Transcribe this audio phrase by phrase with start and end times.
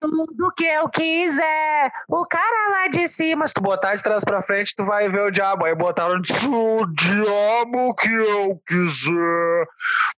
[0.00, 1.92] tudo que eu quiser.
[2.08, 5.22] O cara lá de cima, se tu botar de trás pra frente, tu vai ver
[5.22, 5.64] o diabo.
[5.64, 9.66] Aí botaram o diabo que eu quiser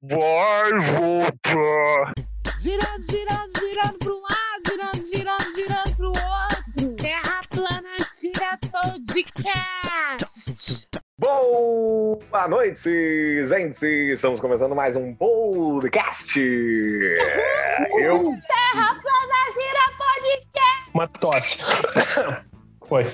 [0.03, 2.13] vai voltar.
[2.61, 6.97] Girando, girando, girando pro lado, girando, girando, girando pro outro.
[6.97, 10.29] Terra plana gira podcast.
[11.21, 13.85] Boa noite, gente!
[14.13, 16.39] Estamos começando mais um podcast.
[17.99, 20.91] Eu, Terra plana gira podcast.
[20.95, 21.59] Uma tosse.
[22.87, 23.05] Foi.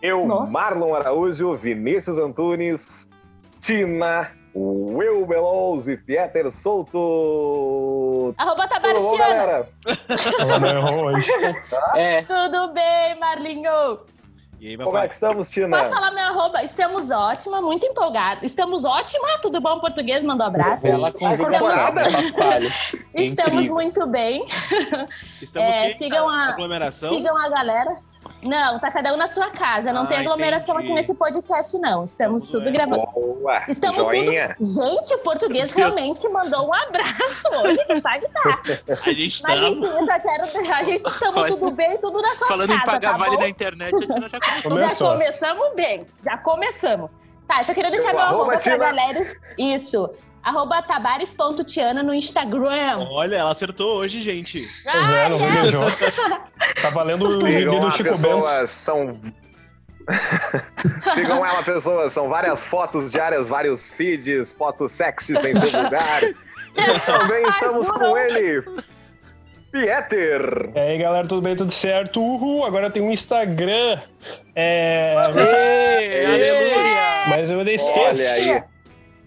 [0.00, 0.50] eu Nossa.
[0.54, 3.06] Marlon Araújo, Vinícius Antunes,
[3.60, 8.34] Tina, Will Belows e Pieter Souto.
[8.38, 9.24] Arroba Tudo bom, Tabaristiana.
[9.24, 9.68] galera?
[10.40, 11.30] Ela não errou hoje.
[11.96, 12.22] É.
[12.22, 14.00] Tudo bem, Marlinho?
[14.60, 15.08] E aí, Como é papai?
[15.08, 15.78] que estamos, Tina?
[15.78, 16.62] Posso falar meu arroba?
[16.62, 18.44] Estamos ótima, muito empolgada.
[18.44, 20.22] Estamos ótima, tudo bom português?
[20.22, 20.82] Mandou abraço.
[20.82, 22.68] Bela conjugação, né, Pasquale?
[23.14, 23.74] Estamos incrível.
[23.74, 24.44] muito bem.
[25.40, 27.08] Estamos É, sigam a- aglomeração.
[27.08, 27.96] Sigam a galera.
[28.42, 29.92] Não, tá cada um na sua casa.
[29.92, 30.86] Não Ah, tem aglomeração entendi.
[30.88, 32.02] aqui nesse podcast, não.
[32.04, 32.72] Estamos Tudo bem.
[32.72, 33.06] gravando.
[33.12, 34.56] Boa, Estamos joinha.
[34.58, 34.66] tudo.
[34.74, 38.60] Gente, o português realmente mandou um abraço hoje, sabe tá.
[39.06, 40.74] A gente Mas tá enfim, eu só quero.
[40.74, 43.42] A gente estamos tudo bem, tudo na sua falando em casa, pagar tá vale bom?
[43.42, 44.70] na internet, a Tina já começou.
[44.70, 45.06] Começou.
[45.06, 47.10] Já começamos bem, já começamos.
[47.46, 49.36] Tá, eu só queria deixar meu arroba, arroba pra galera.
[49.58, 50.08] Isso.
[50.42, 53.06] Arroba tabares.tiana no Instagram.
[53.10, 54.58] Olha, ela acertou hoje, gente.
[54.88, 55.86] É, não Ai, gaguejou.
[56.80, 58.22] Tá valendo o Sigam do Chico Bento.
[58.22, 59.20] pessoas, são...
[61.14, 66.22] Sigam ela, pessoas, são várias fotos diárias, vários feeds, fotos sexy sem ser lugar.
[66.22, 66.34] E
[67.04, 68.64] também estamos com ele,
[69.70, 70.70] Pieter.
[70.74, 71.54] E aí, galera, tudo bem?
[71.54, 72.20] Tudo certo?
[72.20, 74.00] Uhul, agora tem um Instagram.
[74.54, 75.14] É...
[75.14, 77.26] Ê, aleluia!
[77.28, 78.50] Mas eu Olha esqueço.
[78.50, 78.69] aí.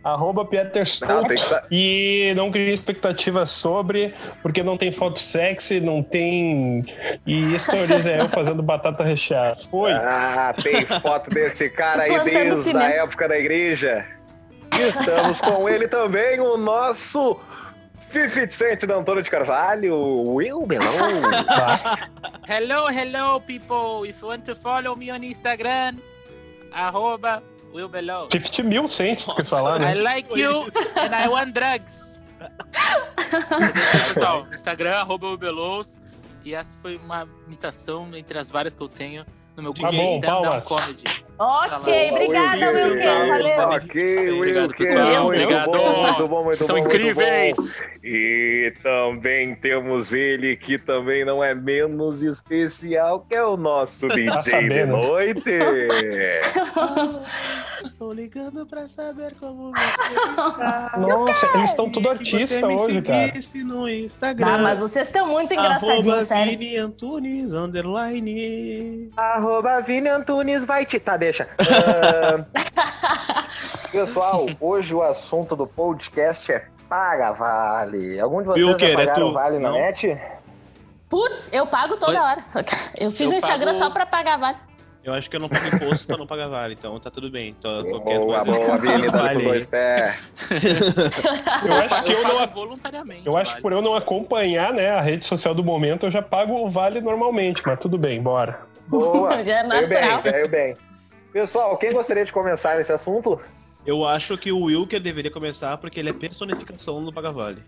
[0.04, 6.04] Arroba Pieter Não, sa- E não crie expectativa sobre, porque não tem foto sexy, não
[6.04, 6.84] tem.
[7.26, 9.56] E stories é eu fazendo batata recheada.
[9.72, 9.94] Foi.
[9.94, 14.06] Ah, tem foto desse cara aí desde a época da igreja.
[14.78, 17.40] Estamos com ele também, o nosso
[18.12, 19.96] 50 Cent da Antônio de Carvalho,
[20.34, 21.22] Will Melon.
[22.48, 24.06] Hello, hello, people.
[24.08, 25.98] If you want to follow me on Instagram,
[26.74, 27.42] arroba
[27.74, 28.28] Will Below.
[28.32, 30.64] 50 mil cents, tu quis falar, I like you
[30.96, 32.20] and I want drugs.
[33.50, 35.98] Mas é isso, pessoal, Instagram, arroba Will.
[36.46, 39.26] E essa foi uma imitação entre as várias que eu tenho
[39.56, 41.04] no meu Tá curso de stand-up comedy.
[41.40, 43.28] Ok, obrigada, Will, Wilker.
[43.30, 43.70] Valeu.
[43.70, 45.24] Ok, Will, Obrigado, que pessoal.
[45.26, 45.66] muito Obrigado.
[45.66, 47.82] bom, muito bom, muito São incríveis.
[48.04, 54.68] E também temos ele que também não é menos especial, que é o nosso DJ
[54.68, 55.42] de noite.
[57.82, 60.96] Estou ligando pra saber como você está.
[61.00, 63.32] Nossa, eles estão tudo artista me hoje, cara.
[63.64, 64.48] no Instagram.
[64.48, 66.58] Ah, mas vocês estão muito engraçadinhos, sério.
[66.58, 69.12] Vini Antunes, underline.
[69.16, 71.00] Arroba Vini Antunes vai te...
[71.00, 71.48] Tá, deixa.
[73.86, 78.20] Ah, pessoal, hoje o assunto do podcast é Paga Vale.
[78.20, 79.34] Algum de vocês Wilker, já é pagaram tu?
[79.34, 79.76] Vale na Não?
[79.80, 80.16] net?
[81.10, 82.18] Putz, eu pago toda Oi?
[82.20, 82.44] hora.
[83.00, 84.58] Eu fiz Eu o Instagram pago- só pra pagar vale.
[85.04, 87.50] Eu acho que eu não pago imposto pra não pagar vale, então tá tudo bem.
[87.60, 88.60] Então, qualquer Boa, coisa.
[88.60, 89.44] boa, Vini, Vale.
[89.44, 90.32] dois pés.
[91.66, 92.48] Eu acho que eu pago não.
[92.48, 93.22] voluntariamente.
[93.28, 93.62] Eu acho que vale.
[93.64, 97.02] por eu não acompanhar né, a rede social do momento, eu já pago o vale
[97.02, 98.62] normalmente, mas tudo bem, bora.
[98.88, 100.22] Boa, Já é veio bem, natural.
[100.22, 100.74] veio bem.
[101.34, 103.42] Pessoal, quem gostaria de começar nesse assunto?
[103.86, 107.62] Eu acho que o Wilker deveria começar porque ele é personificação do Paga Vale.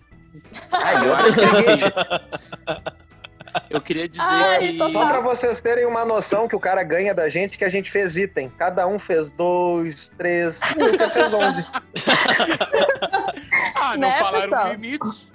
[0.72, 1.78] Ah, Eu acho que assim.
[3.70, 4.78] Eu queria dizer Ai, que.
[4.78, 7.90] Só pra vocês terem uma noção que o cara ganha da gente, que a gente
[7.90, 8.50] fez item.
[8.58, 11.66] Cada um fez dois, três, o Wilker fez onze.
[13.78, 14.72] Ah, não Né, falaram pessoal?
[14.72, 15.28] limites.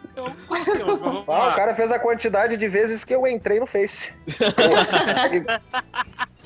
[1.29, 4.13] Ah, o cara fez a quantidade de vezes que eu entrei no Face.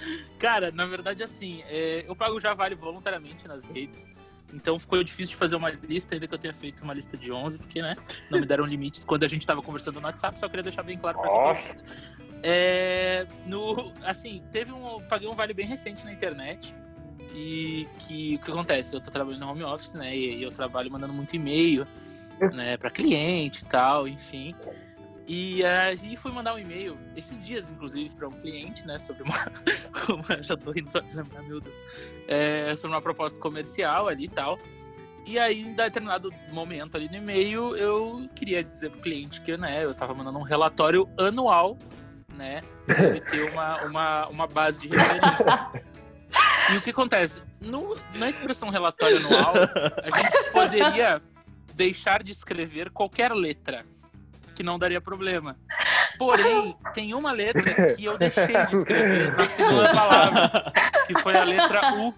[0.44, 4.12] Cara, na verdade, assim, é, eu pago já vale voluntariamente nas redes.
[4.52, 7.32] Então ficou difícil de fazer uma lista, ainda que eu tenha feito uma lista de
[7.32, 7.96] 11, porque, né,
[8.30, 10.98] não me deram limites quando a gente tava conversando no WhatsApp, só queria deixar bem
[10.98, 11.54] claro pra Ó.
[11.54, 11.84] quem tá.
[12.42, 16.74] É, no, assim, teve um, paguei um vale bem recente na internet,
[17.34, 18.94] e que, o que acontece?
[18.94, 21.86] Eu tô trabalhando no home office, né, e, e eu trabalho mandando muito e-mail,
[22.52, 24.54] né, pra cliente e tal, enfim.
[25.26, 28.98] E aí fui mandar um e-mail, esses dias, inclusive, para um cliente, né?
[28.98, 29.34] Sobre uma.
[30.42, 31.82] já tô rindo só de lembrar, meu Deus.
[32.28, 34.58] É, sobre uma proposta comercial ali e tal.
[35.26, 39.82] E aí, em determinado momento ali no e-mail, eu queria dizer pro cliente que, né,
[39.82, 41.78] eu tava mandando um relatório anual,
[42.34, 42.60] né?
[42.84, 45.84] Pra ele ter uma, uma, uma base de referência.
[46.72, 47.42] E o que acontece?
[47.60, 49.54] No, na expressão relatório anual,
[50.02, 51.22] a gente poderia
[51.74, 53.84] deixar de escrever qualquer letra,
[54.54, 55.56] que não daria problema.
[56.18, 60.72] Porém, tem uma letra que eu deixei de escrever na segunda palavra,
[61.06, 62.14] que foi a letra U.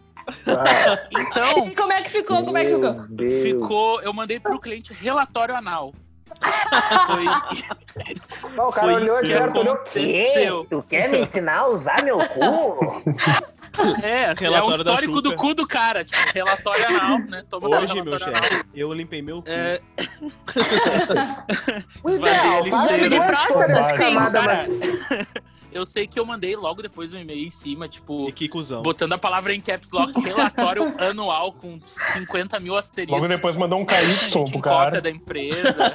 [1.11, 2.45] Então, E como é que ficou?
[2.45, 2.93] Como é que ficou?
[3.09, 3.43] Deus.
[3.43, 4.01] ficou.
[4.03, 5.95] Eu mandei pro cliente relatório anal.
[7.07, 7.25] Foi,
[8.59, 10.61] Ó, o cara Foi olhou isso e que aconteceu.
[10.63, 10.67] "Quê?
[10.71, 13.05] Tu quer me ensinar a usar meu cu?
[14.03, 17.43] é, assim, é da histórico do cu do cara, tipo, relatório anal, né?
[17.49, 19.49] Toma Hoje, meu chefe, eu limpei meu cu.
[19.49, 19.81] É,
[22.05, 24.15] de Exame de próstata, sim.
[24.15, 24.67] cara,
[25.77, 28.81] eu sei que eu mandei logo depois um e-mail em cima, tipo, E que cuzão.
[28.83, 33.15] botando a palavra em caps lock, relatório anual com 50 mil asteriscos.
[33.21, 35.01] Logo depois mandou um KY pro cópia cara.
[35.03, 35.93] da empresa.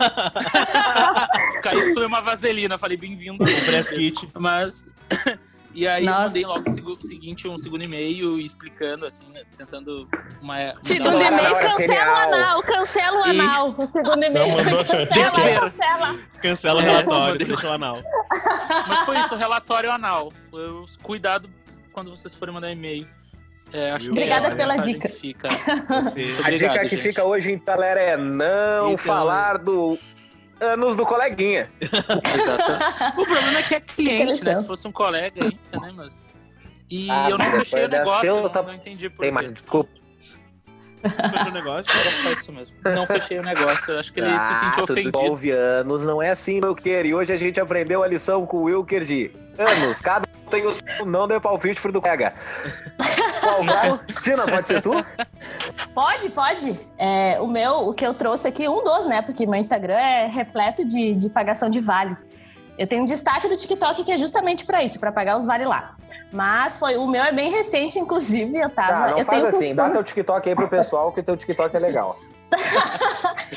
[1.63, 3.43] Caiu foi uma vaselina, falei bem-vindo.
[3.43, 4.27] O press kit.
[4.37, 4.85] Mas.
[5.73, 6.17] E aí Nossa.
[6.19, 10.07] eu mandei logo o segu- seguinte, um segundo e-mail explicando, assim, né, tentando
[10.41, 10.55] uma.
[10.57, 13.75] uma- Segundo e-mail, é cancela o anal, cancela o E- anal.
[13.77, 15.09] O segundo e-mail, Não, mandou cancela,
[15.71, 16.19] cancela.
[16.41, 17.97] Cancela o É, relatório, deixa o anal.
[18.87, 20.31] Mas foi isso, relatório anal.
[20.51, 21.49] Eu- cuidado
[21.93, 23.07] quando vocês forem mandar e-mail.
[23.73, 25.07] É, acho que Obrigada essa pela dica.
[25.07, 25.47] Fica.
[25.47, 25.95] Você- A
[26.41, 27.01] Obrigado, dica que gente.
[27.01, 29.97] fica hoje, então, galera, é não Então- falar do
[30.61, 31.69] anos do coleguinha.
[31.81, 33.19] Exato.
[33.19, 34.55] O problema é que é cliente, né?
[34.55, 35.93] Se fosse um colega ainda, né?
[35.95, 36.29] Mas.
[36.89, 39.47] E Ah, eu não fechei o negócio, eu não, tá- não entendi por Tem quê.
[39.49, 39.89] desculpa.
[41.01, 41.91] Fechou o negócio.
[41.91, 42.77] Era só isso mesmo.
[42.83, 43.93] Não fechei o negócio.
[43.93, 45.17] Eu acho que ele se sentiu Ah, ofendido.
[45.19, 47.05] envolve anos, não é assim, Wilker.
[47.05, 49.99] E hoje a gente aprendeu a lição com o Wilker de anos.
[50.01, 52.33] Cada um tem o seu, não dê palpite pro do colega.
[53.41, 53.99] Qual vai?
[54.21, 55.03] Tina, pode ser tu?
[55.93, 56.79] Pode, pode.
[56.97, 59.21] É, o meu, o que eu trouxe aqui, um dos, né?
[59.21, 62.15] Porque meu Instagram é repleto de, de pagação de vale.
[62.77, 65.65] Eu tenho um destaque do TikTok que é justamente pra isso, pra pagar os vale
[65.65, 65.95] lá.
[66.31, 68.57] Mas foi o meu é bem recente, inclusive.
[68.57, 68.87] Eu tava.
[68.91, 69.73] Tá, não eu faz tenho assim, costume.
[69.75, 72.17] dá teu TikTok aí pro pessoal, que teu TikTok é legal.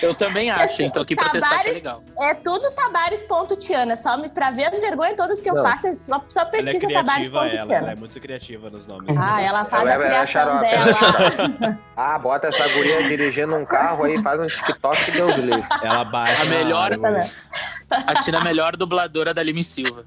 [0.03, 0.91] Eu também acho, hein?
[0.91, 2.03] Tô aqui pra testar que é Tabares- legal.
[2.21, 3.97] É tudo tabares.tiana.
[3.97, 5.63] Só me, pra ver as vergonhas todas que eu Não.
[5.63, 7.47] passo, é só, só Ela é pesquisa criativa, ela.
[7.47, 7.97] Ela é tabares.tiana.
[7.97, 9.17] muito criativa nos nomes.
[9.19, 10.95] Ah, ela faz Ela a é- é criação é dela.
[11.31, 11.79] xarope.
[11.97, 15.65] Ah, bota essa guria dirigindo um carro aí, faz um TikTok que Deus livre.
[15.83, 17.31] Ela bate A melhor- árvore.
[17.91, 20.05] A Tina é a melhor dubladora da Lime Silva.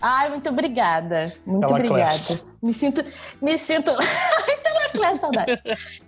[0.00, 1.32] Ai, muito obrigada.
[1.44, 2.00] Muito Ela obrigada.
[2.02, 2.46] Class.
[2.62, 3.04] Me sinto.
[3.42, 3.90] Me sinto.
[4.64, 5.62] Ela Class, saudades.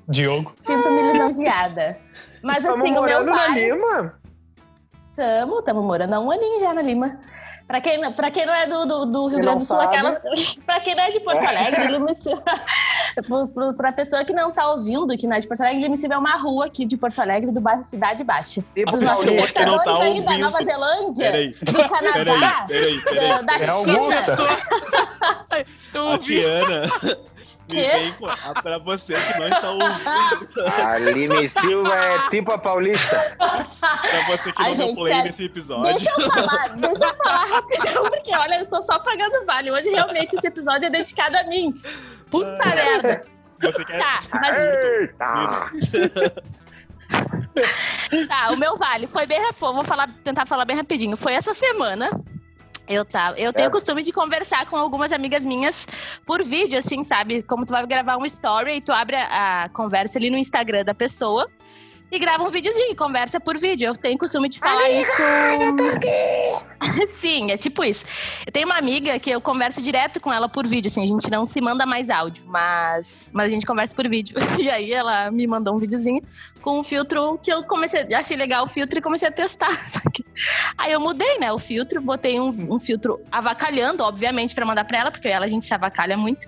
[0.09, 0.53] Diogo.
[0.59, 1.99] Sinto-me lisonjeada.
[2.43, 3.49] Mas Tamo assim, o meu morando na.
[3.49, 4.15] Lima.
[5.17, 7.19] Tamo, tamo morando há um aninho já na Lima.
[7.67, 9.77] Pra quem, não- pra quem não é do, do, do Rio Quem Grande do Sul,
[9.77, 9.95] sabe.
[9.97, 10.21] aquela.
[10.67, 12.11] pra quem não é de Porto Alegre, Lima
[13.27, 16.15] Pro- Pra pessoa que não tá ouvindo, que não é de Porto Alegre, Lima Silva
[16.15, 18.65] é uma rua aqui de Porto Alegre, do bairro Cidade Baixa.
[18.77, 20.51] E Os nossos pessoa que não espectadores tá aí da.
[20.51, 23.45] Nova Zelândia, Peraí, do Canadá, peraí, peraí, peraí.
[23.47, 23.73] da, É China.
[23.73, 24.37] Augusta.
[25.95, 26.41] Eu A ouvi.
[28.45, 30.89] Ah, pra você que não está ouvindo.
[30.89, 33.37] A Lima Silva é tipo a paulista.
[33.39, 35.31] Pra você que Ai, não deu gente, play sério.
[35.31, 35.85] nesse episódio.
[35.85, 39.71] Deixa eu falar, deixa eu falar rapidão, porque olha, eu tô só pagando vale.
[39.71, 41.81] Hoje realmente esse episódio é dedicado a mim.
[42.31, 43.23] Puta merda.
[43.61, 43.99] Você quer...
[43.99, 45.71] Tá, mas Eita!
[48.29, 49.75] tá, o meu vale foi bem reforço.
[49.75, 51.17] Vou falar, tentar falar bem rapidinho.
[51.17, 52.11] Foi essa semana.
[52.89, 53.69] Eu, tá, eu tenho É.
[53.69, 55.87] o costume de conversar com algumas amigas minhas
[56.27, 57.43] por vídeo, assim, sabe?
[57.43, 60.85] Como tu vai gravar um story e tu abre a, a conversa ali no Instagram
[60.85, 61.49] da pessoa
[62.11, 63.87] e grava um videozinho, conversa por vídeo.
[63.89, 65.23] Eu tenho costume de falar isso.
[67.07, 68.05] Sim, é tipo isso.
[68.47, 71.31] Eu tenho uma amiga que eu converso direto com ela por vídeo, assim, a gente
[71.31, 74.37] não se manda mais áudio, mas, mas a gente conversa por vídeo.
[74.61, 76.23] E aí ela me mandou um videozinho
[76.61, 79.71] com um filtro que eu comecei, achei legal o filtro e comecei a testar.
[80.77, 84.99] Aí eu mudei, né, o filtro, botei um, um filtro avacalhando, obviamente, pra mandar pra
[84.99, 86.47] ela, porque ela a gente se avacalha muito.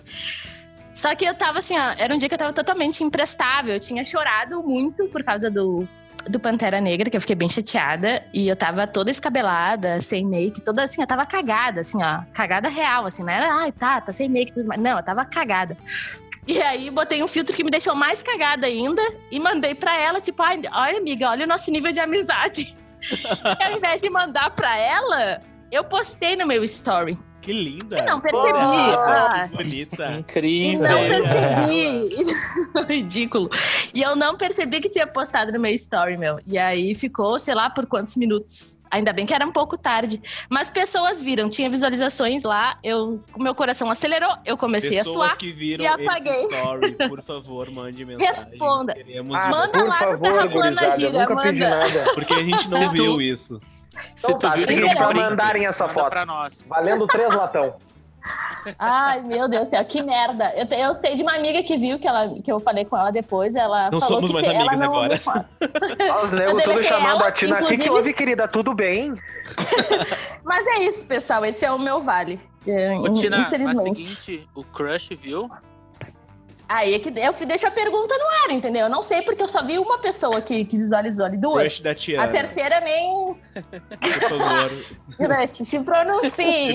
[0.94, 3.74] Só que eu tava assim, ó, era um dia que eu tava totalmente imprestável.
[3.74, 5.88] Eu tinha chorado muito por causa do,
[6.28, 8.22] do Pantera Negra, que eu fiquei bem chateada.
[8.32, 12.22] E eu tava toda escabelada, sem make, toda assim, eu tava cagada, assim, ó.
[12.32, 14.80] Cagada real, assim, não era, ai, tá, tá sem make tudo mais.
[14.80, 15.76] Não, eu tava cagada.
[16.46, 20.20] E aí botei um filtro que me deixou mais cagada ainda e mandei pra ela,
[20.20, 22.74] tipo, ai, olha, amiga, olha o nosso nível de amizade.
[23.10, 27.16] e ao invés de mandar pra ela, eu postei no meu story.
[27.42, 27.98] Que linda.
[27.98, 28.52] E não percebi.
[28.58, 30.06] Ah, Ah, que bonita.
[30.06, 30.82] e Incrível.
[30.88, 32.16] não percebi.
[32.88, 33.50] Ridículo.
[33.92, 36.38] E eu não percebi que tinha postado no meu story, meu.
[36.46, 38.78] E aí ficou, sei lá, por quantos minutos.
[38.90, 40.20] Ainda bem que era um pouco tarde.
[40.50, 42.78] Mas pessoas viram, tinha visualizações lá.
[42.84, 45.36] Eu, meu coração acelerou, eu comecei a Pessoas suar.
[45.38, 46.44] que viram e apaguei.
[46.44, 48.26] esse story, por favor, mande mensagem.
[48.34, 48.94] Responda.
[48.94, 49.48] Queremos Ah.
[49.48, 51.52] Manda por lá no favor, Terra Plana eu Gira, manda.
[51.70, 52.04] nada.
[52.14, 53.60] Porque a gente não viu isso.
[54.16, 56.10] Se Então tu tá, tira um pra mandarem essa Manda foto.
[56.10, 56.64] pra nós.
[56.68, 57.74] Valendo três latão.
[58.78, 60.52] Ai, meu Deus do céu, que merda.
[60.56, 62.96] Eu, te- eu sei de uma amiga que viu que, ela, que eu falei com
[62.96, 64.94] ela depois, ela Não falou somos que mais se ela amigas não...
[64.94, 65.14] agora.
[66.22, 67.54] Os Eu negros tudo chamando ela, a Tina.
[67.54, 68.46] O que, inclusive- que houve, querida?
[68.46, 69.12] Tudo bem?
[70.44, 72.38] Mas é isso, pessoal, esse é o meu vale.
[72.62, 72.70] Que,
[73.00, 75.50] Ô, Tina, mas seguinte, o Crush viu?
[76.72, 78.84] Aí é que eu deixo a pergunta no ar, entendeu?
[78.84, 81.64] Eu não sei porque eu só vi uma pessoa que, que visualizou ali, duas.
[81.68, 82.24] Crush da Tiana.
[82.24, 83.36] A terceira nem
[85.18, 86.30] Crush, se pronuncie.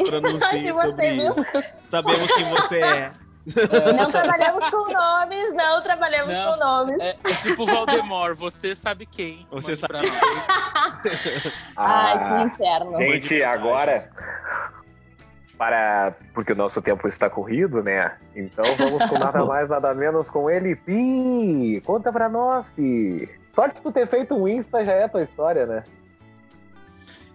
[0.06, 1.32] se pronuncie sobre viu?
[1.32, 1.74] isso.
[1.89, 3.12] Sabemos quem você é.
[3.96, 6.51] Não trabalhamos com nomes, não trabalhamos Não.
[6.51, 7.00] com nomes.
[7.00, 9.48] É, é tipo o Valdemar, você sabe quem.
[9.50, 10.12] Você sabe pra nós.
[11.75, 12.98] Ai, que Ah, inferno.
[12.98, 14.10] Gente, agora.
[15.57, 16.15] Para.
[16.33, 18.13] Porque o nosso tempo está corrido, né?
[18.35, 20.75] Então vamos com nada mais, nada menos com ele.
[20.75, 21.81] Pi!
[21.85, 23.27] Conta pra nós, Pi!
[23.51, 25.83] Só de tu ter feito um Insta já é a tua história, né?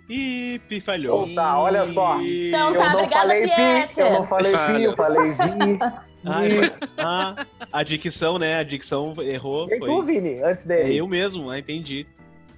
[0.09, 1.23] Ih, Pi falhou.
[1.25, 2.21] Então tá, olha só.
[2.21, 3.47] Então eu tá, não obrigada, falei
[3.87, 5.79] Pi, eu não falei Pi, eu falei Vi.
[6.23, 8.57] Foi- ah, a dicção, né?
[8.59, 9.67] A dicção errou.
[9.69, 10.05] E tu, Foi...
[10.05, 10.97] Vini, antes É dele?
[10.99, 12.07] eu mesmo, ah, entendi.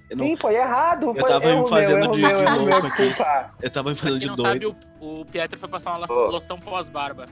[0.09, 1.07] Eu, não- Sim, foi errado.
[1.07, 3.15] Eu foi tava erro me fazendo meu, de- meu, de louco meu, aqui.
[3.61, 4.47] eu tava me fazendo de não doido.
[4.71, 6.27] sabe, o, o Pieter foi passar uma loção, Ô.
[6.31, 7.25] loção pós-barba.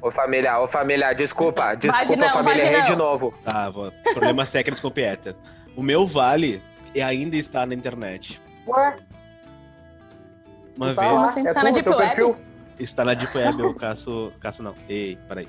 [0.00, 3.34] Ô família, ô família, desculpa, desculpa Vaginão, família, errei de novo.
[3.44, 3.92] Tá, vou.
[4.12, 5.34] Problemas técnicos com o Pieter.
[5.76, 6.62] O meu vale
[6.94, 8.40] ainda está na internet.
[8.66, 8.96] Ué,
[10.76, 11.12] Uma tá vez.
[11.12, 11.46] lá, Como assim?
[11.46, 12.00] é Tá tu, na Deep Web?
[12.00, 12.36] perfil?
[12.78, 14.32] Está na Deep Web, eu caço.
[14.40, 14.74] Caço não.
[14.88, 15.46] Ei, peraí.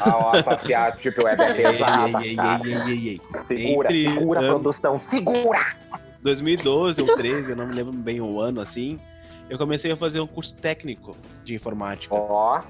[0.00, 3.42] Ah, ó, essas piadas, tipo, web é Ei, pesada, ei, ei, ei, ei, ei, ei.
[3.42, 5.60] Segura, Entre segura produção, segura!
[6.22, 8.98] 2012 ou 13, eu não me lembro bem o ano assim.
[9.48, 12.14] Eu comecei a fazer um curso técnico de informática.
[12.14, 12.60] Ó,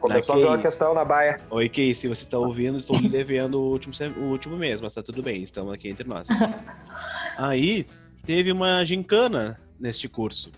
[0.00, 1.38] começou a uma questão na baia.
[1.50, 4.94] Oi, Kay, se você está ouvindo, estou lhe devendo o último, o último mês, mas
[4.94, 6.26] tá tudo bem, estamos aqui entre nós.
[7.36, 7.86] Aí
[8.24, 10.50] teve uma gincana neste curso.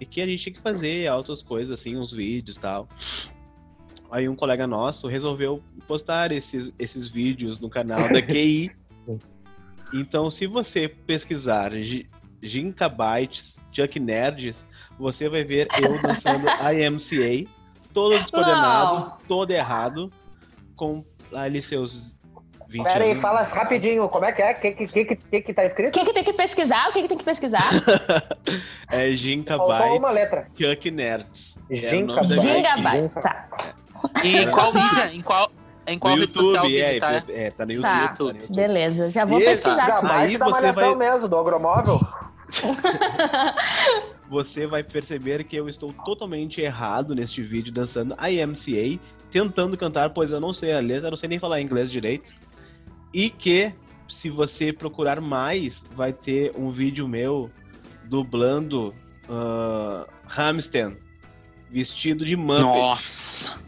[0.00, 2.88] E que a gente tinha que fazer altas coisas, assim, uns vídeos e tal.
[4.10, 8.72] Aí um colega nosso resolveu postar esses, esses vídeos no canal da QI.
[9.92, 12.08] Então, se você pesquisar Gi-
[12.42, 14.64] Ginkabytes, Chuck Nerds,
[14.98, 17.50] você vai ver eu dançando IMCA,
[17.92, 19.16] todo descoordenado, Não.
[19.26, 20.12] todo errado,
[20.76, 21.04] com
[21.34, 22.18] ali seus
[22.68, 23.22] 20 Pera aí, anos.
[23.22, 24.52] fala rapidinho, como é que é?
[24.52, 25.92] O que, que, que, que, que tá O escrito?
[25.98, 26.88] que, que tem que pesquisar?
[26.88, 27.68] O que, que tem que pesquisar?
[28.90, 30.48] É Ginkabytes, uma letra.
[30.58, 31.56] Chuck Nerds.
[31.70, 32.28] É o Ginkabytes.
[32.44, 33.74] minha Gigabytes, Ginka- tá.
[34.24, 35.12] E em qual mídia?
[35.14, 35.52] Em qual,
[35.92, 37.22] em qual No rede social YouTube, Vini, é, tá?
[37.28, 37.82] é, tá no YouTube.
[37.82, 38.08] Tá.
[38.08, 38.56] tá no YouTube.
[38.56, 40.00] Beleza, já vou E esse pesquisar aqui.
[40.00, 42.00] Gigabyte Aí você vai- mesmo, do agromóvel.
[44.28, 50.30] Você vai perceber que eu estou totalmente errado neste vídeo dançando IMCA, tentando cantar, pois
[50.30, 52.32] eu não sei a letra, não sei nem falar inglês direito.
[53.12, 53.72] E que,
[54.08, 57.50] se você procurar mais, vai ter um vídeo meu
[58.04, 58.94] dublando
[59.28, 60.96] uh, Hamsten
[61.68, 62.62] vestido de Muppet.
[62.62, 63.60] Nossa!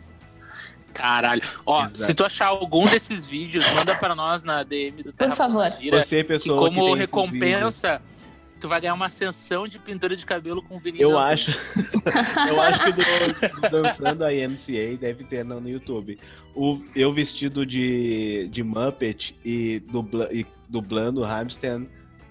[1.03, 1.43] Caralho.
[1.67, 1.99] Ó, Exato.
[1.99, 5.69] se tu achar algum desses vídeos, manda pra nós na DM do Terra favor.
[5.73, 8.03] Gira, Você, que pessoa que como tem esses vídeos, recompensa,
[8.61, 11.11] tu vai ganhar uma ascensão de pintura de cabelo com vinil.
[11.11, 11.51] Eu acho,
[12.49, 13.03] eu acho que do,
[13.61, 16.17] do dançando a IMCA deve ter no, no YouTube.
[16.55, 21.89] O, eu vestido de, de Muppet e, dubla, e dublando Hamsten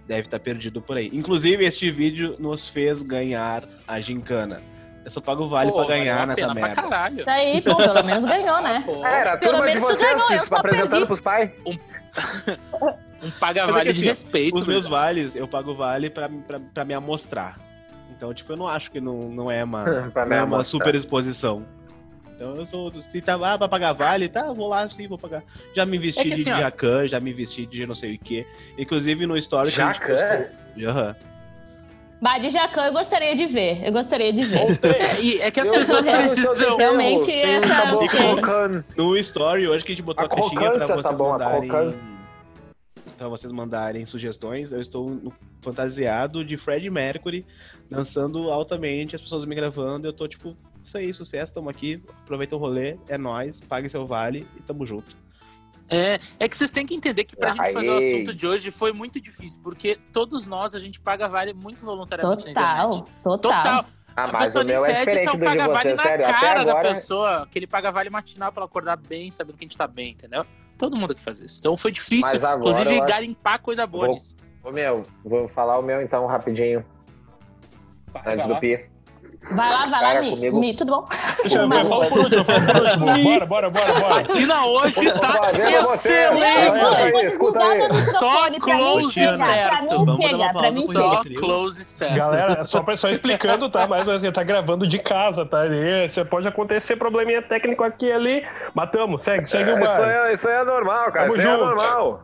[0.07, 1.09] deve estar perdido por aí.
[1.11, 4.61] Inclusive, este vídeo nos fez ganhar a gincana.
[5.03, 6.73] Eu só pago vale pra ganhar nessa pena merda.
[6.73, 7.19] Pra caralho.
[7.19, 8.83] Isso aí, pô, pelo menos ganhou, né?
[8.85, 11.05] Pô, Era, Pelo menos tu ganhou, eu se só apresentando perdi.
[11.07, 11.51] pros pais.
[13.23, 14.57] um paga-vale Mas é que de assim, respeito.
[14.59, 17.57] Os meus vales, eu pago vale pra, pra, pra me amostrar.
[18.15, 19.83] Então, tipo, eu não acho que não, não é uma,
[20.27, 21.65] não é uma super exposição.
[22.35, 22.91] Então eu sou.
[23.01, 25.43] Se tá lá pra pagar vale, tá, vou lá sim, vou pagar.
[25.75, 26.61] Já me vesti É que de assim.
[26.61, 28.45] Jacan, já me vesti de não sei o que.
[28.77, 30.45] Inclusive no story Jacan?
[30.83, 31.15] Aham.
[31.15, 31.31] Bah,
[32.39, 33.83] de Jacan eu gostaria de ver.
[33.85, 34.79] Eu gostaria de ver.
[34.85, 36.77] É, é que as Eu pessoas precisam.
[36.77, 38.85] Realmente, Tem essa- que- colocando.
[38.95, 41.37] No story, hoje que a gente botou A a, caixinha pra tá vocês bom, a
[41.39, 41.69] mandarem.
[43.17, 47.45] Pra vocês mandarem sugestões, eu estou no- fantasiado de Fred Mercury,
[47.89, 52.55] dançando altamente, as pessoas me gravando, eu tô tipo, isso aí, sucesso, tamo aqui, aproveita
[52.55, 55.15] o rolê, é nóis, pague seu vale e tamo junto.
[55.91, 58.13] É, é que vocês têm que entender que pra gente fazer o Aê.
[58.15, 62.45] assunto de hoje foi muito difícil, porque todos nós a gente paga vale muito voluntariamente
[62.47, 63.13] na Total, internet.
[63.21, 63.37] total.
[63.37, 63.85] Total.
[64.15, 65.95] Ah, a mas pessoa o meu é pede, diferente então do de paga vale você,
[65.95, 66.25] na sério.
[66.25, 66.89] Cara da agora.
[66.89, 70.11] pessoa, aquele paga vale matinal pra ela acordar bem, sabendo que a gente tá bem,
[70.11, 70.45] entendeu?
[70.77, 71.59] Todo mundo que faz isso.
[71.59, 74.35] Então foi difícil, Mas agora inclusive, acho- garimpar coisa boa Vou- nisso.
[74.63, 76.85] Ô meu, vou falar o meu então rapidinho,
[78.11, 78.59] Vai, antes vai do lá.
[79.49, 80.29] Vai lá, vai lá, Mi.
[80.35, 81.05] comigo- Mi, tudo bom?
[81.41, 83.05] Deixa eu ver, eu falo por último, eu falo por último.
[83.23, 84.15] Bora, bora, bora, bora.
[84.19, 87.37] A Tina hoje tá excelente.
[88.19, 89.37] Só close chega.
[89.37, 90.05] Pra certo.
[90.05, 90.99] mim chega, pra mim chega.
[90.99, 92.15] Só close certo.
[92.15, 93.87] Galera, só, pra- só explicando, tá?
[93.87, 95.65] Mais uma vez, ele tá gravando de casa, tá?
[95.65, 98.47] E Você pode acontecer probleminha técnico aqui e ali.
[98.75, 99.77] Matamos, segue, segue É, o
[100.23, 101.25] aí, isso aí é normal, cara.
[101.25, 102.23] Tamo isso aí é normal.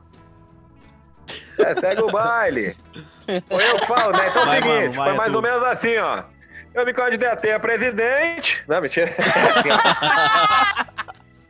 [1.60, 2.76] É, segue o baile.
[3.50, 4.28] Ou eu que falo, né?
[4.30, 5.36] Então é o seguinte, mano, vai, foi mais tu.
[5.36, 6.22] ou menos assim, ó.
[6.78, 8.64] Eu me candidatei a presidente.
[8.68, 9.10] Não, mentira.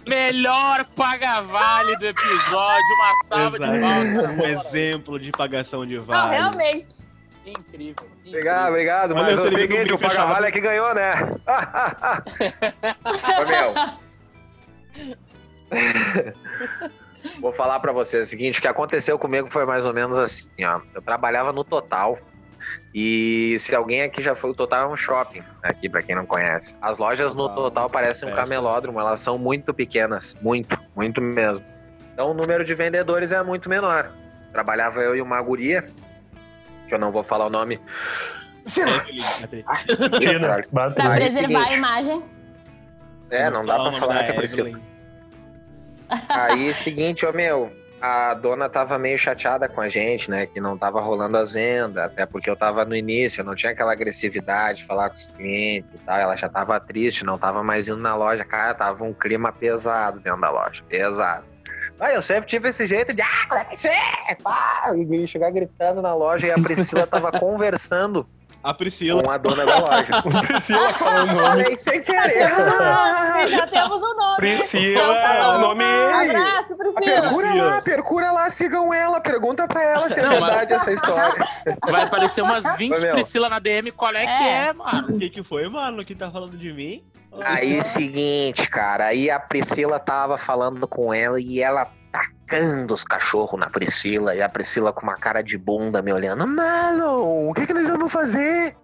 [0.07, 2.95] Melhor paga-vale do episódio.
[2.95, 4.07] Uma salva de palmas.
[4.37, 6.37] Um exemplo de pagação de Não, vale.
[6.37, 7.09] realmente.
[7.45, 8.07] Incrível.
[8.07, 8.25] incrível.
[8.25, 9.13] Obrigado, obrigado.
[9.15, 10.29] Mas o seguinte, o Paga fechado.
[10.33, 11.13] Vale é que ganhou, né?
[13.41, 13.73] Ô, meu.
[17.41, 20.47] Vou falar pra vocês o seguinte, o que aconteceu comigo foi mais ou menos assim,
[20.63, 20.79] ó.
[20.95, 22.17] Eu trabalhava no Total
[22.93, 26.25] e se alguém aqui já foi, o Total é um shopping, aqui pra quem não
[26.25, 26.75] conhece.
[26.81, 31.63] As lojas no Total, Total parecem um camelódromo, elas são muito pequenas, muito, muito mesmo.
[32.13, 34.11] Então o número de vendedores é muito menor.
[34.51, 35.85] Trabalhava eu e uma guria,
[36.87, 37.79] que eu não vou falar o nome.
[38.77, 39.61] É,
[40.71, 40.95] bate.
[40.95, 42.23] Pra preservar a imagem.
[43.29, 44.69] É, não dá pra falar que é Priscila.
[44.69, 44.83] Evelyn.
[46.29, 50.45] Aí, seguinte, ô meu, a dona tava meio chateada com a gente, né?
[50.45, 53.71] Que não tava rolando as vendas, até porque eu tava no início, eu não tinha
[53.71, 56.17] aquela agressividade de falar com os clientes e tal.
[56.17, 58.45] Ela já tava triste, não tava mais indo na loja.
[58.45, 61.45] Cara, tava um clima pesado dentro da loja, pesado.
[61.99, 64.35] Aí eu sempre tive esse jeito de, ah, como é que você é?
[64.35, 68.27] Pá, e chegar gritando na loja e a Priscila tava conversando
[68.69, 69.23] A Priscila.
[69.23, 70.21] com a dona da loja.
[70.47, 71.41] Priscila falou o nome.
[71.41, 72.49] Falei sem querer.
[73.47, 74.35] Já temos o nome.
[74.37, 75.83] Priscila Então tá é o nome.
[75.83, 77.21] Abraço, Priscila.
[77.21, 81.47] Percura lá, percura lá, sigam ela, pergunta pra ela se é Não, verdade essa história.
[81.89, 83.11] Vai aparecer umas 20 Ô, meu.
[83.13, 83.91] Priscila na DM.
[83.91, 84.67] Qual é, que É.
[84.67, 85.07] é, mano?
[85.07, 86.03] O que, que foi, mano?
[86.03, 87.03] Que tá falando de mim?
[87.43, 91.87] Aí, seguinte, cara, aí a Priscila tava falando com ela e ela
[92.47, 96.47] tacando os cachorros na Priscila e a Priscila com uma cara de bunda me olhando.
[96.47, 98.75] Marlon, o que que nós vamos fazer?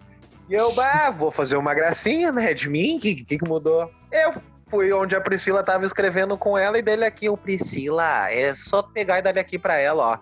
[0.48, 3.90] E eu, bah, vou fazer uma gracinha, né, de mim, o que, que que mudou?
[4.12, 4.34] Eu
[4.68, 8.82] fui onde a Priscila tava escrevendo com ela e dele aqui, o Priscila, é só
[8.82, 10.18] pegar e dar aqui pra ela, ó.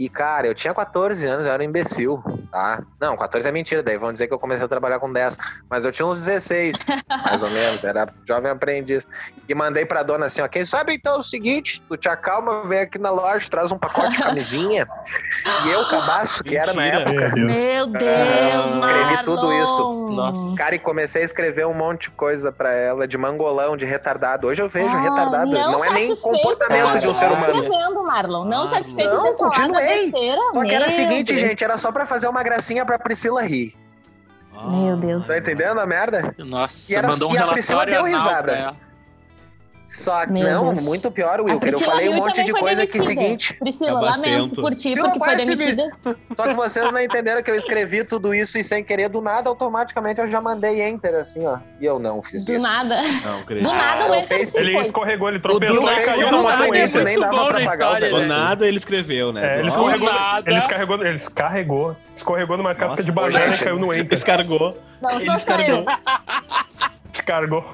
[0.00, 2.82] E, cara, eu tinha 14 anos, eu era um imbecil, tá?
[2.98, 5.36] Não, 14 é mentira, daí vão dizer que eu comecei a trabalhar com 10.
[5.68, 6.86] Mas eu tinha uns 16,
[7.22, 9.06] mais ou menos, era jovem aprendiz.
[9.46, 12.62] E mandei pra dona assim, ó, quem sabe então é o seguinte, tu te acalma,
[12.64, 14.88] vem aqui na loja, traz um pacote de camisinha.
[15.66, 17.60] e eu, cabaço, que era na época, Meu Deus.
[17.60, 20.00] Meu Deus, escrevi tudo isso.
[20.10, 20.56] Nossa.
[20.56, 24.46] cara, e comecei a escrever um monte de coisa pra ela, de mangolão, de retardado.
[24.48, 27.62] Hoje eu vejo Ah, retardado, não, é nem satisfeito, comportamento de um ser continua humano.
[27.64, 28.44] escrevendo, Marlon.
[28.46, 29.89] Não Ah, satisfeito não, continuei.
[29.94, 30.40] Besteira.
[30.52, 31.40] Só que era o seguinte, Deus.
[31.40, 33.74] gente, era só pra fazer uma gracinha pra Priscila rir.
[34.68, 35.26] Meu Deus.
[35.26, 36.34] Tá entendendo a merda?
[36.38, 38.74] Nossa, E era- mandou um e a Priscila deu risada.
[39.90, 40.86] Só que Meu não, Deus.
[40.86, 41.72] muito pior, Wilker.
[41.72, 43.22] Eu falei um viu e monte de coisa que é o demitida.
[43.26, 43.54] seguinte.
[43.54, 44.20] Priscila, Cabacento.
[44.28, 45.90] lamento por ti, porque foi demitida.
[46.36, 49.48] Só que vocês não entenderam que eu escrevi tudo isso e sem querer, do nada,
[49.48, 51.58] automaticamente eu já mandei enter, assim, ó.
[51.80, 52.62] E eu não fiz Do isso.
[52.62, 53.00] nada.
[53.24, 53.64] Não, creio.
[53.64, 54.82] Do nada o Enter se Ele foi.
[54.82, 56.84] escorregou, ele tropeçou do e caiu no mato Inter.
[56.84, 58.26] isso, nem dava pra pagar história, Do né?
[58.26, 59.44] nada ele escreveu, né?
[59.44, 60.48] É, ele Do- escorregou, nada.
[60.50, 64.16] ele escorregou, ele escarregou, escorregou numa casca de banana e caiu no enter.
[64.16, 64.78] Descargou.
[65.02, 65.84] Não só eu.
[67.10, 67.64] descargou.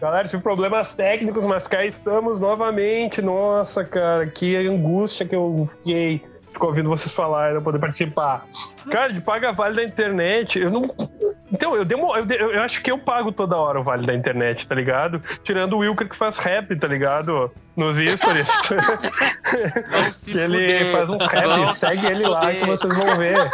[0.00, 3.22] Galera, tive problemas técnicos, mas cá estamos novamente.
[3.22, 6.22] Nossa, cara, que angústia que eu fiquei.
[6.52, 8.46] Ficou ouvindo vocês falar e não poder participar.
[8.88, 10.82] Cara, de paga vale da internet, eu não.
[11.52, 14.66] Então, eu, demo, eu, eu acho que eu pago toda hora o vale da internet,
[14.66, 15.20] tá ligado?
[15.42, 17.50] Tirando o Wilker que faz rap, tá ligado?
[17.76, 18.48] Nos stories.
[20.24, 20.92] Que ele fuder.
[20.92, 23.50] faz uns se Segue ele lá que vocês vão ver.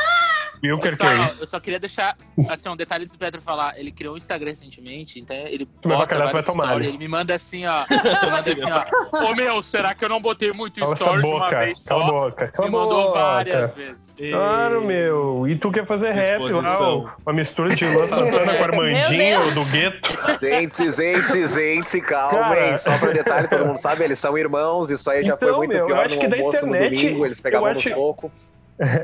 [0.62, 1.04] Wilker Só,
[1.40, 2.16] eu só queria deixar
[2.48, 3.78] assim, um detalhe do Pedro falar.
[3.78, 6.66] Ele criou um Instagram recentemente, então ele bota vários stories.
[6.80, 6.86] né?
[6.86, 7.84] Ele me manda assim, ó.
[8.30, 9.30] Manda assim, ó.
[9.30, 11.58] Ô meu, será que eu não botei muito Cala stories de uma boca.
[11.60, 12.12] vez Cala a só?
[12.12, 12.48] boca.
[12.48, 13.18] Cala Me mandou boca.
[13.18, 14.14] várias vezes.
[14.30, 15.46] Claro, meu.
[15.48, 16.78] E tu quer fazer rap lá,
[17.24, 20.08] uma mistura de Luan Santana com Armandinho do gueto.
[20.40, 22.70] Gente, gente, gente, calma, Cara.
[22.72, 22.78] hein?
[22.78, 25.70] Só pra detalhe, todo mundo sabe, eles são irmãos, isso aí já foi Então, muito
[25.70, 27.88] meu, eu pior acho no que da almoço internet, no domingo, eles pegavam eu acho-
[27.88, 28.32] no soco.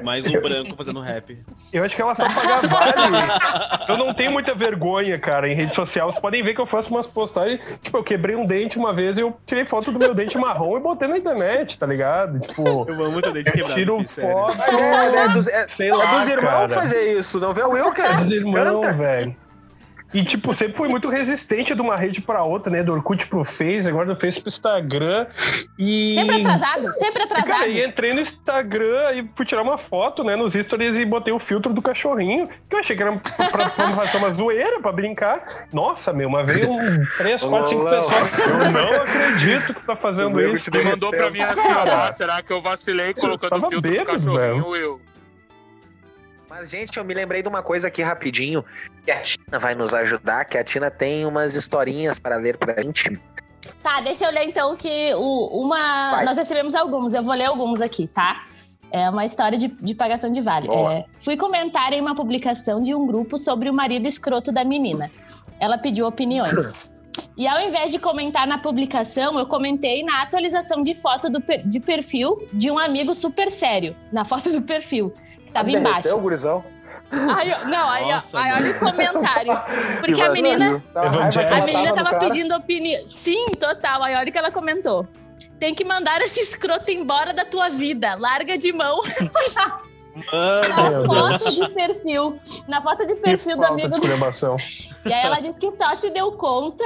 [0.03, 1.39] Mais um branco fazendo rap.
[1.73, 2.93] Eu acho que ela só paga vale.
[3.89, 6.11] Eu não tenho muita vergonha, cara, em rede social.
[6.11, 7.61] Vocês podem ver que eu faço umas postagens.
[7.81, 10.77] Tipo, eu quebrei um dente uma vez e eu tirei foto do meu dente marrom
[10.77, 12.41] e botei na internet, tá ligado?
[12.41, 13.75] Tipo, Eu amo muito dente eu quebrado.
[13.75, 14.33] tiro sério.
[14.33, 14.61] foto.
[14.63, 16.69] É, é, é, dos- é, Sei é lá, dos irmãos cara.
[16.71, 18.17] fazer isso, não vê o É Wilker?
[18.17, 19.37] dos irmãos, velho.
[20.15, 22.83] E, tipo, sempre foi muito resistente de uma rede pra outra, né?
[22.83, 25.27] Do Orkut pro Face, agora do Face pro Instagram.
[25.79, 26.15] E.
[26.15, 27.47] Sempre atrasado, sempre E, atrasado.
[27.49, 31.33] cara, e entrei no Instagram e fui tirar uma foto, né, nos stories e botei
[31.33, 34.81] o filtro do cachorrinho, que eu achei que era pra, pra, pra fazer uma zoeira,
[34.81, 35.67] pra brincar.
[35.73, 38.39] Nossa, meu, mas veio um, três, quatro, cinco pessoas.
[38.39, 40.71] Eu não acredito que tá fazendo isso.
[40.73, 44.19] Ele mandou pra mim assim, ó, ah, será que eu vacilei colocando o filtro bêbado,
[44.19, 45.01] do cachorrinho eu?
[46.59, 48.65] Mas, gente, eu me lembrei de uma coisa aqui rapidinho,
[49.05, 52.83] que a Tina vai nos ajudar, que a Tina tem umas historinhas para ler pra
[52.83, 53.21] gente.
[53.83, 56.13] Tá, deixa eu ler então que o, uma.
[56.13, 56.25] Vai.
[56.25, 58.47] Nós recebemos alguns, eu vou ler alguns aqui, tá?
[58.91, 60.67] É uma história de, de pagação de vale.
[60.71, 65.11] É, fui comentar em uma publicação de um grupo sobre o marido escroto da menina.
[65.61, 66.89] Ela pediu opiniões.
[67.37, 71.81] E ao invés de comentar na publicação, eu comentei na atualização de foto do de
[71.81, 73.95] perfil de um amigo super sério.
[74.11, 75.13] Na foto do perfil,
[75.59, 76.19] tava Derreteu, embaixo.
[76.19, 76.65] gurizão?
[77.11, 79.53] Aí, não, aí, ó, Nossa, aí olha o comentário.
[80.01, 83.01] Porque Que a menina, Tá, que a menina tava pedindo opinião.
[83.07, 84.03] Sim, total.
[84.03, 85.07] Aí olha o que ela comentou.
[85.59, 88.15] Tem que mandar esse escroto embora da tua vida.
[88.17, 89.01] Larga de mão
[90.33, 91.57] Mano, na foto Deus.
[91.57, 92.41] de perfil.
[92.67, 93.91] Na foto de Que perfil do falta amigo.
[93.91, 95.09] de.
[95.09, 96.85] E aí ela disse que só se deu conta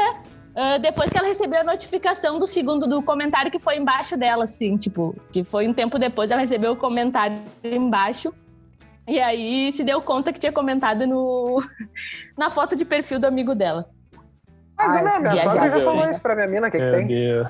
[0.54, 4.44] ah, depois que ela recebeu a notificação do segundo do comentário que foi embaixo dela,
[4.44, 8.32] assim, tipo, que foi um tempo depois ela recebeu o comentário embaixo.
[9.08, 11.62] E aí se deu conta que tinha comentado no
[12.36, 13.88] na foto de perfil do amigo dela.
[14.76, 15.50] Mas, Ai, né, minha viajado.
[15.50, 17.06] sogra já falou isso pra minha mina, o que, que Meu tem?
[17.06, 17.48] Deus.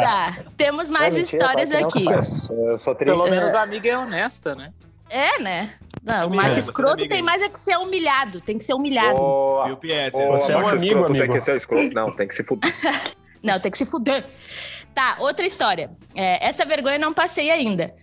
[0.00, 2.04] Tá, temos mais É mentira, histórias aqui.
[3.04, 4.72] Pelo menos a amiga é honesta, né?
[5.08, 5.74] É, né?
[6.02, 9.16] Não, o macho é escroto tem mais é que ser humilhado, tem que ser humilhado.
[9.16, 9.66] Boa.
[9.66, 10.12] Viu, Pieter?
[10.12, 11.26] Boa, Você é um macho amigo, escroto, amigo.
[11.26, 11.94] Tem que ser escroto.
[11.94, 12.72] Não, tem que se fuder.
[13.42, 14.26] Não, tem que se fuder.
[14.94, 15.90] Tá, outra história.
[16.14, 17.94] É, essa vergonha eu não passei ainda.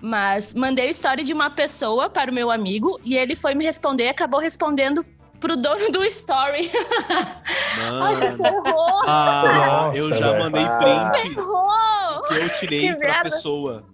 [0.00, 3.64] Mas mandei a história de uma pessoa para o meu amigo e ele foi me
[3.64, 5.04] responder e acabou respondendo
[5.40, 6.70] pro dono do story.
[7.80, 8.46] Ai, Mano.
[8.46, 9.02] errou!
[9.06, 10.44] Ah, eu Nossa, já velho.
[10.44, 11.10] mandei Ah.
[11.12, 12.22] print Errou!
[12.28, 13.30] que eu tirei Que pra merda.
[13.30, 13.84] pessoa.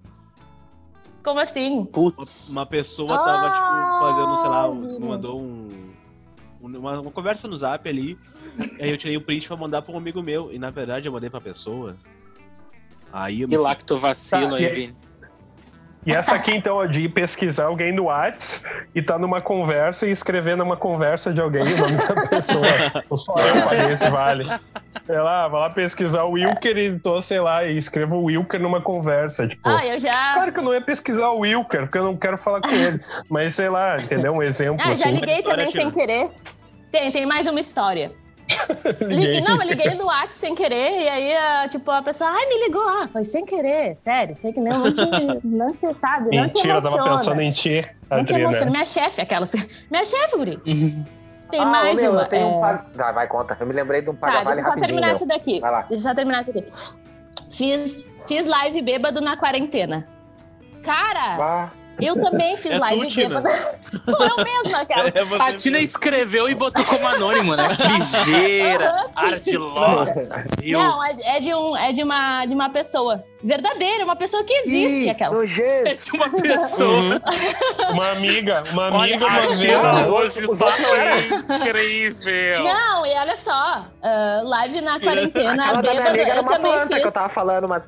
[1.22, 1.84] Como assim?
[1.84, 2.48] Putz.
[2.50, 5.68] uma pessoa tava, tipo, fazendo, sei lá, um- Ah, mandou um.
[6.60, 8.18] um- Uma, uma conversa no zap ali.
[8.78, 10.52] E aí eu tirei o print pra mandar pra um amigo meu.
[10.52, 11.96] E na verdade eu mandei pra pessoa.
[13.12, 14.96] Aí eu me Que lá que tu vacilo Tá, aí, e- Vini.
[16.04, 20.10] E essa aqui, então, é de pesquisar alguém no Whats e tá numa conversa e
[20.10, 22.66] escrever numa conversa de alguém o nome da pessoa.
[23.08, 24.44] Ou só eu paguei esse vale.
[25.06, 28.60] Sei lá, vai lá pesquisar o Wilker e tô, sei lá, e escrevo o Wilker
[28.60, 29.46] numa conversa.
[29.46, 30.34] Tipo, Ah, eu já.
[30.34, 33.00] claro que eu não ia pesquisar o Wilker, porque eu não quero falar com ele.
[33.30, 34.32] Mas sei lá, entendeu?
[34.32, 35.12] Um exemplo Ah, já assim.
[35.12, 36.30] liguei História, também sem querer.
[36.90, 38.10] Tem, tem mais uma história.
[39.08, 42.46] Liguei, não, eu liguei no WhatsApp sem querer, e aí, a, tipo, a pessoa, ai,
[42.46, 42.86] me ligou.
[42.88, 45.00] Ah, foi sem querer, sério, sei que não, não te,
[45.46, 47.16] não te sabe, não te Mentira, eu tava emociona.
[47.18, 48.42] pensando em ti, Não te Adriana.
[48.44, 48.70] emociona.
[48.70, 49.46] Minha chefe, aquela.
[49.90, 50.58] Minha chefe, guri.
[51.50, 52.22] Tem Ah, mais meu, uma.
[52.22, 52.84] Eu tenho é, um pag...
[52.96, 53.54] Tá, vai, conta.
[53.60, 54.86] Eu me lembrei de um Tá, paga-vale deixa eu só rapidinho.
[54.86, 55.60] terminar essa daqui.
[55.60, 55.80] Vai lá.
[55.82, 56.64] Deixa eu só terminar essa aqui.
[57.54, 60.08] Fiz, fiz live bêbado na quarentena.
[60.82, 61.70] Cara, Vá.
[62.06, 63.40] Eu também fiz É live Tina.
[63.40, 63.78] bêbada.
[64.04, 65.08] Sou eu mesma, cara.
[65.14, 65.84] É A Tina mesmo.
[65.84, 67.68] escreveu e botou como anônimo, né?
[67.88, 70.78] Ligeira, ardilosa, viu?
[70.78, 74.52] Não, é, é de, um, é de, uma, de uma pessoa verdadeira, uma pessoa que
[74.54, 75.58] existe, Ih, aquelas.
[75.58, 76.90] É de uma pessoa.
[76.92, 77.20] Uhum.
[77.92, 81.58] Uma amiga, uma Olha, amiga, a uma Tina hoje tá eram.
[81.58, 82.64] incrível.
[82.64, 86.50] Não, e olha só, ah, live na quarentena, Aquela minha bêbada, amiga era eu uma
[86.52, 87.02] também planta fiz.
[87.02, 87.82] que eu tava falando, mas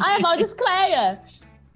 [0.00, 1.20] Ah, é Valdiscleia.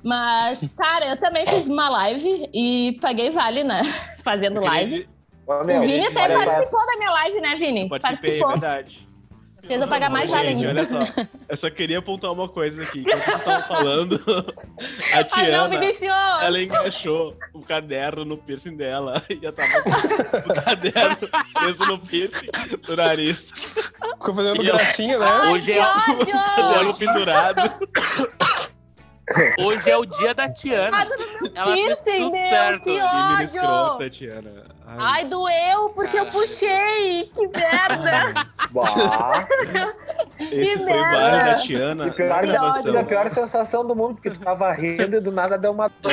[0.05, 3.83] Mas, cara, eu também fiz uma live e paguei vale, né?
[4.23, 5.09] Fazendo live.
[5.47, 7.89] Ô, O Vini até olha participou da minha live, né, Vini?
[7.91, 8.49] Eu é Participou.
[8.51, 9.09] verdade.
[9.67, 10.81] Fez eu pagar mais vale Gente, ainda.
[10.97, 11.23] olha só.
[11.49, 13.01] Eu só queria apontar uma coisa aqui.
[13.01, 14.15] Enquanto vocês estavam falando,
[15.13, 16.15] a Ai, Tiana, não, Vinicius!
[16.43, 21.99] ela encaixou o caderno no piercing dela e já tava com o caderno preso no
[21.99, 22.47] piercing
[22.87, 23.51] do nariz.
[23.51, 25.27] Ficou fazendo E ela- gracinha, né?
[25.27, 25.87] Ai, Hoje é- O
[26.57, 26.95] caderno ódio!
[26.99, 27.89] pendurado.
[29.59, 31.07] Hoje é o dia da Tiana.
[31.55, 32.85] Ela fez tudo meu, certo.
[32.85, 33.45] que ódio!
[33.45, 34.51] escrota, Tiana.
[34.87, 36.31] Ai, Ai, doeu porque eu Cara.
[36.39, 37.31] puxei!
[37.35, 38.35] Que merda!
[40.41, 41.19] Esse foi o merda.
[41.19, 42.07] bar da Tiana.
[42.07, 45.33] E pior, Que da, a pior sensação do mundo, porque tu tava rindo e do
[45.33, 45.91] nada deu uma.
[45.91, 46.09] Pô,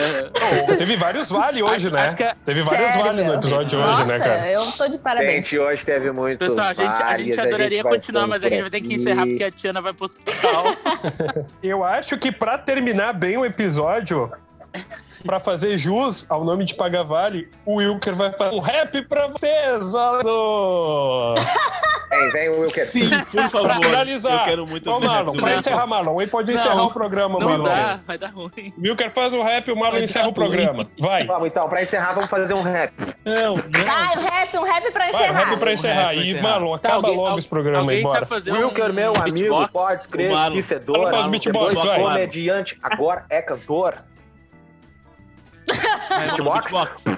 [0.77, 2.05] Teve vários vale hoje, Acho- né?
[2.07, 4.51] acho que é- Teve vários Sério, vale no episódio de hoje, né, cara?
[4.51, 5.47] eu tô de parabéns.
[5.47, 8.43] Gente, hoje teve muitos Pessoal, a gente, a vales, gente adoraria vai continuar, ficando mas
[8.43, 10.63] a gente vai ter que encerrar porque a Tiana vai pro hospital.
[11.61, 14.31] Eu acho que pra terminar bem o episódio,
[15.25, 19.91] pra fazer jus ao nome de Pagavale, o Wilker vai fazer um rap pra vocês,
[19.91, 21.35] valendo!
[22.15, 22.87] Vem, vem, Wilker.
[22.87, 23.67] Sim, por favor.
[23.67, 24.39] Pra finalizar.
[24.39, 27.47] Eu quero muito Ô, Marlon, pra encerrar, Marlon, aí pode Não, encerrar o programa, Não
[27.49, 27.63] Marlon.
[27.65, 28.73] dá, vai dar ruim.
[28.77, 30.85] Wilker faz o rap, o Marlon Vai encerra o programa.
[30.99, 31.25] Vai.
[31.25, 32.93] Vamos então, pra encerrar, vamos fazer um rap.
[33.25, 33.63] Não, não.
[33.89, 35.45] Ah, um rap, um rap pra Vai, encerrar.
[35.49, 36.07] rap pra encerrar.
[36.07, 36.43] rap pra E, encerrar.
[36.43, 38.15] Marlon, Tá, acaba alguém- logo al- esse programa aí, Alguém bora.
[38.15, 39.71] sabe fazer um Wilker, meu amigo, beatbox?
[39.71, 40.61] pode crer, O Marlon.
[41.11, 41.99] faz beatbox, vai.
[41.99, 43.95] comediante, agora é cantor.
[45.67, 46.71] Beatbox?
[46.71, 47.03] beatbox.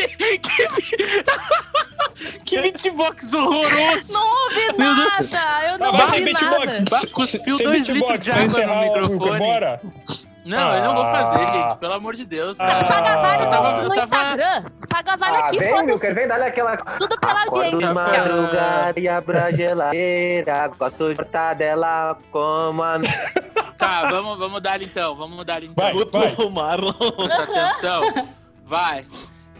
[0.00, 1.24] que, que,
[2.44, 4.12] que beatbox horroroso!
[4.12, 5.30] Não ouvi Meu Deus.
[5.30, 6.66] nada, eu Ah, não vai ouvi ser beatbox.
[6.78, 6.96] nada.
[6.96, 9.38] Se- cuspiu se- dois sem litros beatbox de água no microfone.
[9.38, 9.80] Bora.
[10.44, 11.46] Não, eu não vou fazer, Ah.
[11.46, 12.60] gente, pelo amor de Deus.
[12.60, 12.78] Ah.
[12.84, 14.64] Paga vale Eu tava- no, tava- Instagram.
[14.88, 16.14] Paga vale Ah, aqui, vem, foda-se.
[16.14, 16.76] Vem, dá aquela...
[16.76, 17.92] Tudo pela Acordo audiência.
[17.94, 23.00] madrugada e abro a geladeira, gosto de mortadela como a...
[23.76, 25.74] Tá, vamos, vamos dar então, vamos dar então.
[25.74, 25.92] Vai,
[26.32, 26.48] vai.
[26.48, 26.92] Marlon.
[26.92, 28.02] Presta atenção.
[28.64, 29.04] Vai.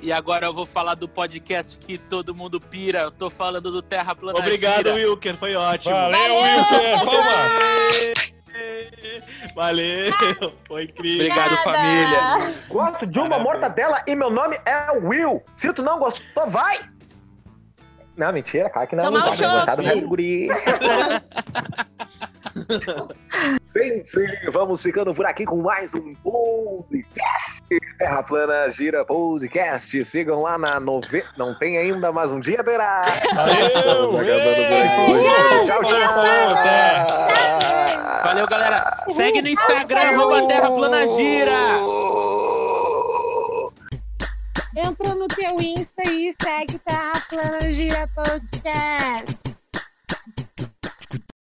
[0.03, 3.01] E agora eu vou falar do podcast que todo mundo pira.
[3.01, 4.95] Eu tô falando do Terra Plana Obrigado, Gira.
[4.95, 5.37] Wilker.
[5.37, 5.93] Foi ótimo.
[5.95, 6.43] Valeu, Valeu.
[6.43, 7.05] Wilker.
[7.05, 8.37] Palmas.
[9.55, 10.13] Valeu.
[10.67, 11.27] Foi incrível.
[11.27, 11.63] Obrigado, Nada.
[11.63, 12.21] família.
[12.69, 13.51] Gosto de uma Parabéns.
[13.53, 15.43] mortadela e meu nome é Will.
[15.57, 16.79] Se tu não gostou, vai!
[18.17, 19.05] Não, mentira, cara, que não.
[19.05, 19.83] Tomar não chopp.
[19.83, 20.49] né, guri?
[23.77, 27.63] sim, sim, vamos ficando por aqui com mais um podcast.
[27.99, 30.05] Terra Plana Gira Podcast.
[30.05, 31.25] Sigam lá na nove...
[31.37, 33.03] Não tem ainda, mas um dia terá.
[33.35, 33.71] Valeu.
[35.67, 36.51] Tchau, tchau.
[36.53, 37.05] até.
[38.25, 39.05] Valeu, galera.
[39.11, 41.53] Segue no Instagram, arroba Terra Plana Gira.
[44.77, 49.56] Entra no teu Insta e segue Terra Plana Gira Podcast.